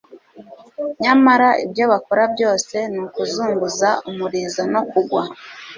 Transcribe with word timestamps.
nyamara 1.01 1.49
ibyo 1.65 1.83
bakora 1.91 2.23
byose 2.33 2.75
ni 2.91 2.99
ukuzunguza 3.05 3.89
umurizo 4.09 4.61
no 4.73 4.81
kugwa 4.89 5.23